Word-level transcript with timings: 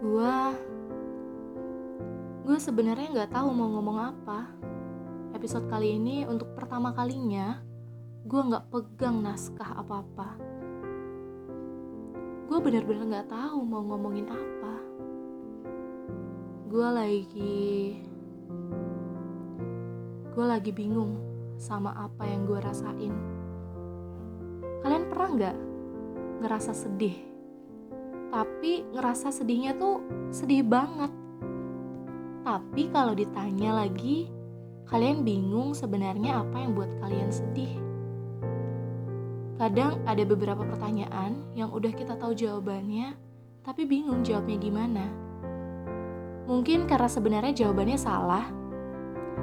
Gua 0.00 0.54
gue 2.46 2.58
sebenarnya 2.62 3.10
nggak 3.10 3.32
tahu 3.34 3.48
mau 3.50 3.68
ngomong 3.74 3.98
apa. 3.98 4.40
Episode 5.34 5.66
kali 5.66 5.98
ini 5.98 6.22
untuk 6.24 6.54
pertama 6.54 6.94
kalinya 6.94 7.58
gue 8.26 8.40
nggak 8.40 8.70
pegang 8.72 9.22
naskah 9.22 9.82
apa-apa. 9.82 10.38
Gue 12.46 12.58
bener-bener 12.62 13.04
nggak 13.06 13.28
tahu 13.30 13.58
mau 13.66 13.82
ngomongin 13.82 14.30
apa. 14.30 14.74
Gue 16.70 16.88
lagi 16.90 17.98
gue 20.36 20.44
lagi 20.44 20.70
bingung 20.70 21.18
sama 21.58 21.92
apa 21.96 22.24
yang 22.28 22.46
gue 22.46 22.58
rasain. 22.62 23.14
Kalian 24.86 25.04
pernah 25.10 25.28
nggak 25.34 25.56
ngerasa 26.46 26.72
sedih? 26.76 27.35
Tapi 28.30 28.84
ngerasa 28.92 29.30
sedihnya 29.30 29.78
tuh 29.78 30.02
sedih 30.34 30.66
banget. 30.66 31.10
Tapi 32.46 32.82
kalau 32.94 33.14
ditanya 33.14 33.82
lagi, 33.82 34.30
kalian 34.86 35.26
bingung 35.26 35.74
sebenarnya 35.74 36.46
apa 36.46 36.62
yang 36.62 36.78
buat 36.78 36.90
kalian 37.02 37.30
sedih. 37.34 37.74
Kadang 39.56 40.04
ada 40.04 40.20
beberapa 40.22 40.62
pertanyaan 40.62 41.42
yang 41.56 41.72
udah 41.72 41.90
kita 41.90 42.14
tahu 42.20 42.36
jawabannya, 42.36 43.16
tapi 43.64 43.88
bingung 43.88 44.20
jawabnya 44.20 44.60
gimana. 44.60 45.04
Mungkin 46.46 46.86
karena 46.86 47.08
sebenarnya 47.10 47.66
jawabannya 47.66 47.98
salah, 47.98 48.46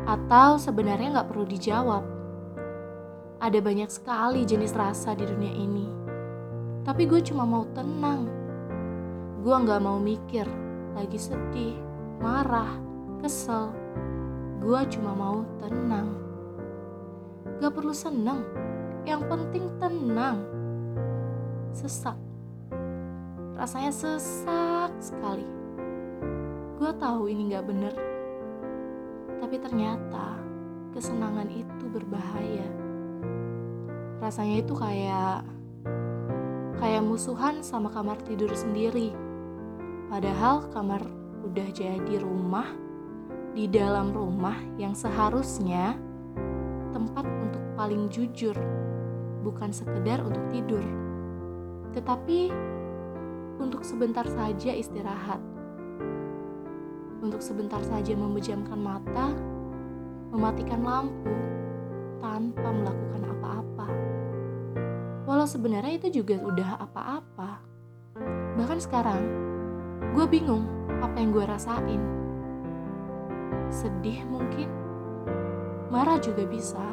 atau 0.06 0.62
sebenarnya 0.62 1.18
nggak 1.18 1.30
perlu 1.34 1.44
dijawab. 1.50 2.04
Ada 3.44 3.60
banyak 3.60 3.90
sekali 3.92 4.48
jenis 4.48 4.72
rasa 4.72 5.12
di 5.12 5.28
dunia 5.28 5.52
ini, 5.52 5.88
tapi 6.88 7.04
gue 7.04 7.20
cuma 7.20 7.44
mau 7.44 7.68
tenang. 7.76 8.43
Gue 9.44 9.52
nggak 9.52 9.84
mau 9.84 10.00
mikir, 10.00 10.48
lagi 10.96 11.20
sedih, 11.20 11.76
marah, 12.24 12.80
kesel. 13.20 13.76
Gue 14.64 14.88
cuma 14.88 15.12
mau 15.12 15.44
tenang. 15.60 16.16
Gak 17.60 17.76
perlu 17.76 17.92
seneng, 17.92 18.48
yang 19.04 19.20
penting 19.28 19.68
tenang. 19.84 20.48
Sesak, 21.76 22.16
rasanya 23.60 23.92
sesak 23.92 24.96
sekali. 25.04 25.44
Gue 26.80 26.96
tahu 26.96 27.28
ini 27.28 27.52
gak 27.52 27.68
bener, 27.68 27.92
tapi 29.44 29.60
ternyata 29.60 30.40
kesenangan 30.96 31.52
itu 31.52 31.86
berbahaya. 31.92 32.72
Rasanya 34.24 34.64
itu 34.64 34.72
kayak 34.72 35.44
kayak 36.80 37.04
musuhan 37.04 37.60
sama 37.60 37.92
kamar 37.92 38.16
tidur 38.24 38.56
sendiri. 38.56 39.33
Padahal 40.14 40.70
kamar 40.70 41.02
udah 41.42 41.74
jadi 41.74 42.22
rumah 42.22 42.70
di 43.58 43.66
dalam 43.66 44.14
rumah 44.14 44.54
yang 44.78 44.94
seharusnya 44.94 45.98
tempat 46.94 47.26
untuk 47.26 47.64
paling 47.74 48.14
jujur, 48.14 48.54
bukan 49.42 49.74
sekedar 49.74 50.22
untuk 50.22 50.46
tidur, 50.54 50.86
tetapi 51.98 52.54
untuk 53.58 53.82
sebentar 53.82 54.22
saja 54.30 54.78
istirahat, 54.78 55.42
untuk 57.26 57.42
sebentar 57.42 57.82
saja 57.82 58.14
memejamkan 58.14 58.78
mata, 58.78 59.34
mematikan 60.30 60.86
lampu 60.86 61.34
tanpa 62.22 62.70
melakukan 62.70 63.22
apa-apa. 63.34 63.88
Walau 65.26 65.50
sebenarnya 65.50 65.98
itu 65.98 66.22
juga 66.22 66.38
udah 66.38 66.86
apa-apa. 66.86 67.66
Bahkan 68.62 68.78
sekarang, 68.78 69.53
gue 70.12 70.26
bingung 70.28 70.68
apa 71.00 71.16
yang 71.16 71.32
gue 71.32 71.46
rasain. 71.48 72.02
Sedih 73.72 74.28
mungkin, 74.28 74.68
marah 75.88 76.20
juga 76.20 76.44
bisa. 76.44 76.84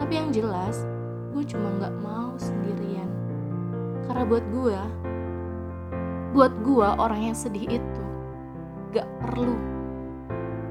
Tapi 0.00 0.12
yang 0.16 0.32
jelas, 0.32 0.88
gue 1.36 1.44
cuma 1.44 1.68
gak 1.76 1.94
mau 2.00 2.32
sendirian. 2.40 3.08
Karena 4.08 4.24
buat 4.24 4.44
gue, 4.48 4.78
buat 6.32 6.52
gue 6.64 6.88
orang 6.96 7.32
yang 7.32 7.36
sedih 7.36 7.76
itu 7.76 8.02
gak 8.96 9.08
perlu. 9.20 9.56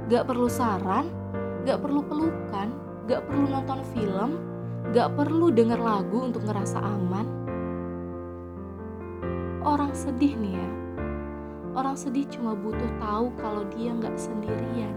Gak 0.09 0.27
perlu 0.27 0.49
saran, 0.51 1.07
gak 1.63 1.79
perlu 1.81 2.01
pelukan, 2.05 2.69
gak 3.07 3.21
perlu 3.25 3.45
nonton 3.49 3.79
film, 3.95 4.29
gak 4.91 5.13
perlu 5.15 5.49
denger 5.53 5.79
lagu 5.79 6.29
untuk 6.29 6.43
ngerasa 6.45 6.81
aman. 6.81 7.27
Orang 9.61 9.93
sedih 9.93 10.35
nih 10.35 10.57
ya, 10.57 10.69
orang 11.71 11.95
sedih 11.95 12.27
cuma 12.27 12.51
butuh 12.51 12.91
tahu 12.99 13.31
kalau 13.39 13.63
dia 13.71 13.95
nggak 13.95 14.15
sendirian. 14.19 14.95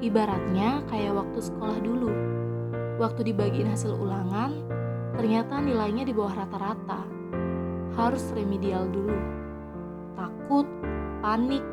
Ibaratnya 0.00 0.84
kayak 0.88 1.16
waktu 1.16 1.40
sekolah 1.40 1.78
dulu. 1.80 2.12
Waktu 3.00 3.32
dibagiin 3.32 3.68
hasil 3.68 3.96
ulangan, 3.96 4.52
ternyata 5.16 5.60
nilainya 5.60 6.04
di 6.04 6.12
bawah 6.12 6.44
rata-rata. 6.44 7.04
Harus 7.96 8.24
remedial 8.36 8.88
dulu. 8.92 9.16
Takut, 10.16 10.68
panik, 11.24 11.64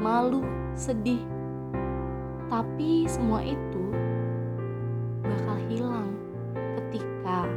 malu, 0.00 0.44
sedih. 0.76 1.20
Tapi 2.52 3.08
semua 3.08 3.40
itu 3.40 3.84
bakal 5.24 5.56
hilang 5.72 6.12
ketika 6.76 7.48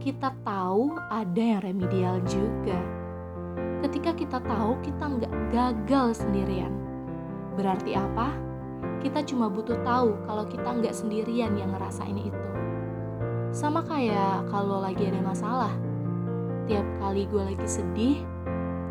kita 0.00 0.30
tahu 0.44 0.92
ada 1.08 1.40
yang 1.40 1.60
remedial 1.64 2.20
juga 2.28 2.99
ketika 3.80 4.12
kita 4.12 4.38
tahu 4.44 4.76
kita 4.84 5.04
nggak 5.04 5.34
gagal 5.52 6.20
sendirian. 6.20 6.72
Berarti 7.56 7.96
apa? 7.96 8.32
Kita 9.00 9.24
cuma 9.24 9.48
butuh 9.48 9.80
tahu 9.80 10.16
kalau 10.28 10.44
kita 10.48 10.68
nggak 10.68 10.92
sendirian 10.92 11.56
yang 11.56 11.72
ngerasain 11.72 12.16
itu. 12.16 12.44
Sama 13.50 13.82
kayak 13.82 14.46
kalau 14.52 14.84
lagi 14.84 15.08
ada 15.08 15.20
masalah. 15.24 15.72
Tiap 16.68 16.86
kali 17.02 17.26
gue 17.26 17.42
lagi 17.42 17.66
sedih, 17.66 18.22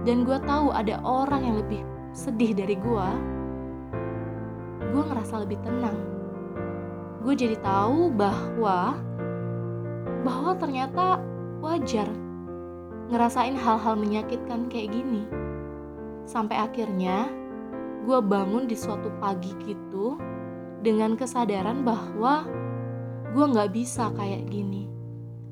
dan 0.03 0.27
gue 0.27 0.35
tahu 0.43 0.73
ada 0.75 0.99
orang 1.05 1.47
yang 1.47 1.55
lebih 1.63 1.79
sedih 2.11 2.51
dari 2.51 2.75
gue, 2.75 3.07
gue 4.91 5.03
ngerasa 5.05 5.47
lebih 5.47 5.61
tenang. 5.63 5.95
Gue 7.23 7.37
jadi 7.37 7.55
tahu 7.61 8.11
bahwa 8.11 8.99
bahwa 10.27 10.51
ternyata 10.59 11.23
wajar 11.63 12.07
ngerasain 13.09 13.57
hal-hal 13.57 13.97
menyakitkan 13.97 14.69
kayak 14.69 14.93
gini. 14.93 15.25
Sampai 16.29 16.61
akhirnya 16.61 17.25
gue 18.05 18.19
bangun 18.21 18.69
di 18.69 18.77
suatu 18.77 19.09
pagi 19.17 19.49
gitu 19.65 20.15
dengan 20.85 21.17
kesadaran 21.17 21.81
bahwa 21.81 22.45
gue 23.33 23.45
gak 23.49 23.73
bisa 23.73 24.13
kayak 24.13 24.45
gini. 24.47 24.85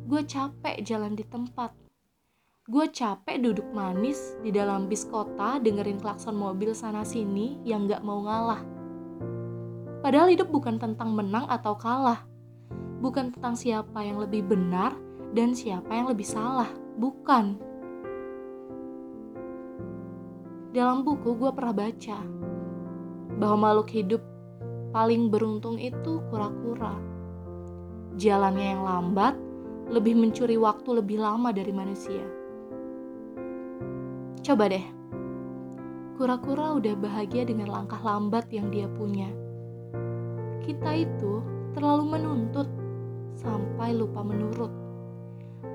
Gue 0.06 0.23
capek 0.23 0.85
jalan 0.85 1.17
di 1.17 1.25
tempat. 1.25 1.73
Gue 2.69 2.94
capek 2.94 3.41
duduk 3.41 3.66
manis 3.73 4.38
di 4.46 4.53
dalam 4.53 4.85
bis 4.85 5.07
kota 5.09 5.57
dengerin 5.57 5.97
klakson 5.97 6.38
mobil 6.38 6.78
sana 6.78 7.01
sini 7.01 7.57
yang 7.66 7.90
gak 7.90 8.06
mau 8.06 8.22
ngalah. 8.22 8.62
Padahal 10.06 10.29
hidup 10.29 10.53
bukan 10.53 10.78
tentang 10.78 11.09
menang 11.17 11.50
atau 11.50 11.73
kalah. 11.73 12.22
Bukan 13.01 13.34
tentang 13.34 13.57
siapa 13.57 14.06
yang 14.06 14.22
lebih 14.22 14.46
benar 14.46 14.94
dan 15.34 15.57
siapa 15.57 15.90
yang 15.90 16.07
lebih 16.09 16.25
salah 16.25 16.69
Bukan. 16.97 17.46
Dalam 20.74 21.06
buku 21.06 21.38
gue 21.38 21.52
pernah 21.53 21.74
baca 21.78 22.18
bahwa 23.38 23.58
makhluk 23.69 23.90
hidup 23.94 24.22
paling 24.90 25.30
beruntung 25.30 25.78
itu 25.78 26.25
kura-kura. 26.34 26.97
Jalannya 28.18 28.66
yang 28.74 28.81
lambat 28.81 29.38
lebih 29.94 30.18
mencuri 30.18 30.58
waktu 30.58 30.90
lebih 30.97 31.22
lama 31.22 31.53
dari 31.53 31.69
manusia. 31.69 32.25
Coba 34.41 34.66
deh, 34.66 34.85
kura-kura 36.17 36.82
udah 36.82 36.97
bahagia 36.97 37.46
dengan 37.46 37.70
langkah 37.70 38.02
lambat 38.02 38.50
yang 38.50 38.73
dia 38.73 38.90
punya. 38.90 39.29
Kita 40.66 40.97
itu 40.97 41.46
terlalu 41.78 42.17
menuntut 42.17 42.66
sampai 43.38 43.93
lupa 43.93 44.26
menurut. 44.26 44.73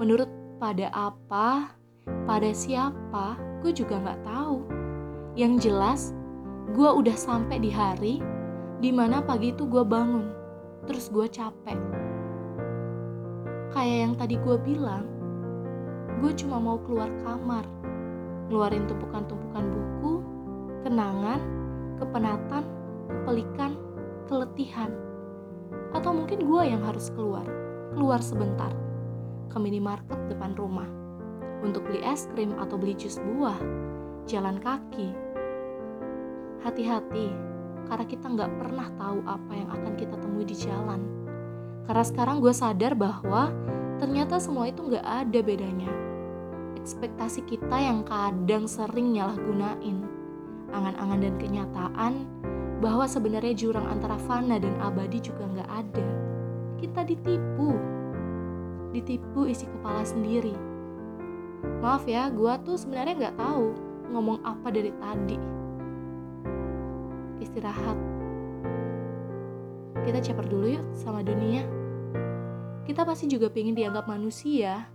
Menurut 0.02 0.41
pada 0.62 0.94
apa, 0.94 1.74
pada 2.22 2.50
siapa, 2.54 3.34
gue 3.66 3.74
juga 3.74 3.98
nggak 3.98 4.22
tahu. 4.22 4.62
Yang 5.34 5.54
jelas, 5.66 6.00
gue 6.70 6.86
udah 6.86 7.18
sampai 7.18 7.58
di 7.58 7.66
hari 7.66 8.22
di 8.78 8.94
mana 8.94 9.18
pagi 9.18 9.50
itu 9.50 9.66
gue 9.66 9.82
bangun, 9.82 10.30
terus 10.86 11.10
gue 11.10 11.26
capek. 11.26 11.74
Kayak 13.74 13.98
yang 14.06 14.14
tadi 14.14 14.38
gue 14.38 14.54
bilang, 14.62 15.02
gue 16.22 16.30
cuma 16.38 16.62
mau 16.62 16.78
keluar 16.86 17.10
kamar, 17.26 17.66
ngeluarin 18.46 18.86
tumpukan-tumpukan 18.86 19.66
buku, 19.66 20.22
kenangan, 20.86 21.42
kepenatan, 21.98 22.62
kepelikan, 23.10 23.74
keletihan. 24.30 24.94
Atau 25.90 26.14
mungkin 26.14 26.46
gue 26.46 26.62
yang 26.70 26.86
harus 26.86 27.10
keluar, 27.10 27.50
keluar 27.98 28.22
sebentar 28.22 28.70
ke 29.52 29.60
minimarket 29.60 30.16
depan 30.32 30.56
rumah 30.56 30.88
untuk 31.60 31.84
beli 31.84 32.00
es 32.00 32.24
krim 32.32 32.56
atau 32.56 32.80
beli 32.80 32.96
jus 32.96 33.20
buah 33.20 33.60
jalan 34.26 34.56
kaki. 34.58 35.12
Hati-hati, 36.64 37.28
karena 37.90 38.04
kita 38.06 38.26
nggak 38.32 38.50
pernah 38.56 38.88
tahu 38.96 39.18
apa 39.28 39.52
yang 39.52 39.68
akan 39.68 39.92
kita 39.98 40.16
temui 40.16 40.46
di 40.48 40.56
jalan. 40.56 41.04
Karena 41.84 42.04
sekarang 42.06 42.40
gue 42.40 42.54
sadar 42.54 42.94
bahwa 42.94 43.50
ternyata 43.98 44.38
semua 44.38 44.70
itu 44.70 44.86
nggak 44.86 45.04
ada 45.04 45.40
bedanya. 45.42 45.90
Ekspektasi 46.78 47.46
kita 47.46 47.76
yang 47.78 48.06
kadang 48.06 48.66
sering 48.66 49.14
nyalahgunain 49.14 50.02
angan-angan 50.72 51.20
dan 51.20 51.34
kenyataan 51.36 52.12
bahwa 52.82 53.06
sebenarnya 53.06 53.54
jurang 53.54 53.86
antara 53.86 54.18
fana 54.18 54.58
dan 54.58 54.74
abadi 54.82 55.22
juga 55.22 55.46
nggak 55.46 55.70
ada. 55.70 56.08
Kita 56.82 57.06
ditipu, 57.06 57.78
ditipu 58.92 59.48
isi 59.48 59.64
kepala 59.66 60.04
sendiri. 60.04 60.52
Maaf 61.82 62.06
ya, 62.06 62.28
gue 62.30 62.52
tuh 62.62 62.76
sebenarnya 62.78 63.14
nggak 63.18 63.36
tahu 63.40 63.66
ngomong 64.12 64.38
apa 64.44 64.68
dari 64.68 64.92
tadi. 65.00 65.38
Istirahat. 67.42 67.98
Kita 70.02 70.18
caper 70.20 70.46
dulu 70.46 70.66
yuk 70.78 70.86
sama 70.94 71.24
dunia. 71.24 71.64
Kita 72.82 73.06
pasti 73.06 73.30
juga 73.30 73.48
pengen 73.48 73.74
dianggap 73.78 74.06
manusia. 74.10 74.86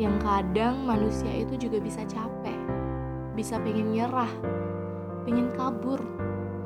Yang 0.00 0.16
kadang 0.24 0.88
manusia 0.88 1.44
itu 1.44 1.68
juga 1.68 1.76
bisa 1.80 2.00
capek, 2.08 2.56
bisa 3.36 3.60
pengen 3.60 3.92
nyerah, 3.92 4.32
pengen 5.28 5.52
kabur, 5.52 6.00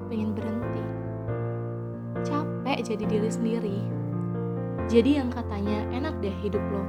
pengen 0.06 0.34
berhenti. 0.38 0.93
Capek 2.74 2.98
jadi 2.98 3.06
diri 3.06 3.30
sendiri. 3.30 3.78
Jadi 4.90 5.22
yang 5.22 5.30
katanya 5.30 5.86
enak 5.94 6.18
deh 6.18 6.34
hidup 6.42 6.58
lo. 6.74 6.82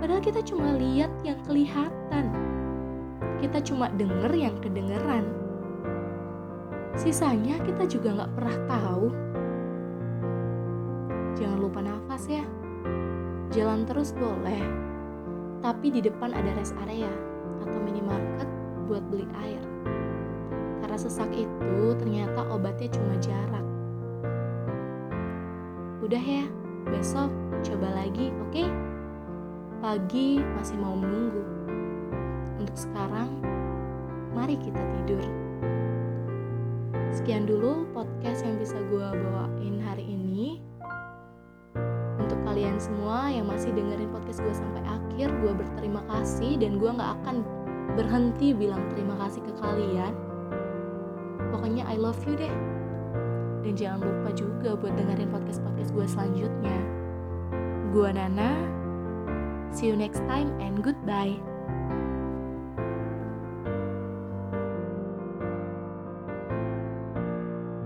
Padahal 0.00 0.24
kita 0.24 0.40
cuma 0.40 0.80
lihat 0.80 1.12
yang 1.20 1.36
kelihatan. 1.44 2.32
Kita 3.36 3.60
cuma 3.68 3.92
denger 4.00 4.32
yang 4.32 4.56
kedengeran. 4.64 5.28
Sisanya 6.96 7.60
kita 7.68 7.84
juga 7.84 8.16
nggak 8.16 8.32
pernah 8.32 8.56
tahu. 8.64 9.06
Jangan 11.36 11.58
lupa 11.60 11.84
nafas 11.84 12.24
ya. 12.24 12.44
Jalan 13.52 13.84
terus 13.84 14.16
boleh. 14.16 14.64
Tapi 15.60 15.92
di 15.92 16.00
depan 16.00 16.32
ada 16.32 16.48
rest 16.56 16.72
area 16.88 17.12
atau 17.60 17.76
minimarket 17.76 18.48
buat 18.88 19.04
beli 19.12 19.28
air. 19.36 19.60
Karena 20.80 20.96
sesak 20.96 21.28
itu 21.36 21.92
ternyata 22.00 22.48
obatnya 22.48 22.88
cuma 22.88 23.20
jarak. 23.20 23.73
Udah 26.04 26.20
ya, 26.20 26.44
besok 26.92 27.32
coba 27.64 27.88
lagi, 27.96 28.28
oke? 28.28 28.52
Okay? 28.52 28.68
Pagi 29.80 30.36
masih 30.52 30.76
mau 30.76 30.92
menunggu. 30.92 31.40
Untuk 32.60 32.76
sekarang, 32.76 33.40
mari 34.36 34.60
kita 34.60 34.84
tidur. 35.00 35.24
Sekian 37.08 37.48
dulu 37.48 37.88
podcast 37.96 38.44
yang 38.44 38.60
bisa 38.60 38.76
gue 38.92 39.00
bawain 39.16 39.80
hari 39.80 40.04
ini. 40.04 40.60
Untuk 42.20 42.36
kalian 42.44 42.76
semua 42.76 43.32
yang 43.32 43.48
masih 43.48 43.72
dengerin 43.72 44.12
podcast 44.12 44.44
gue 44.44 44.52
sampai 44.52 44.84
akhir, 44.84 45.32
gue 45.40 45.52
berterima 45.56 46.04
kasih 46.12 46.60
dan 46.60 46.76
gue 46.76 46.90
gak 47.00 47.16
akan 47.24 47.40
berhenti 47.96 48.52
bilang 48.52 48.84
terima 48.92 49.16
kasih 49.24 49.40
ke 49.40 49.56
kalian. 49.56 50.12
Pokoknya 51.48 51.88
I 51.88 51.96
love 51.96 52.20
you 52.28 52.36
deh. 52.36 52.52
Dan 53.64 53.72
jangan 53.80 54.04
lupa 54.04 54.28
juga 54.36 54.70
buat 54.76 54.92
dengerin 54.92 55.32
podcast-podcast 55.32 55.90
gue 55.96 56.06
selanjutnya. 56.06 56.76
Gue 57.96 58.12
Nana, 58.12 58.52
see 59.72 59.88
you 59.88 59.96
next 59.96 60.20
time 60.28 60.52
and 60.60 60.84
goodbye. 60.84 61.40